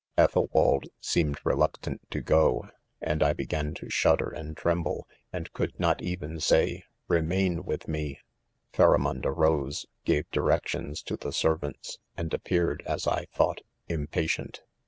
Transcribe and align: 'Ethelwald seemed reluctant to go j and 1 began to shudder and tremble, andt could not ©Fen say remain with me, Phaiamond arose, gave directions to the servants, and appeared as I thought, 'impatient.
'Ethelwald 0.17 0.87
seemed 0.99 1.37
reluctant 1.43 2.01
to 2.09 2.21
go 2.21 2.63
j 2.65 2.71
and 3.01 3.21
1 3.21 3.35
began 3.35 3.71
to 3.75 3.87
shudder 3.87 4.29
and 4.31 4.57
tremble, 4.57 5.07
andt 5.31 5.53
could 5.53 5.79
not 5.79 5.99
©Fen 5.99 6.41
say 6.41 6.83
remain 7.07 7.63
with 7.65 7.87
me, 7.87 8.19
Phaiamond 8.73 9.27
arose, 9.27 9.85
gave 10.03 10.27
directions 10.31 11.03
to 11.03 11.15
the 11.17 11.31
servants, 11.31 11.99
and 12.17 12.33
appeared 12.33 12.81
as 12.87 13.05
I 13.05 13.25
thought, 13.31 13.61
'impatient. 13.89 14.63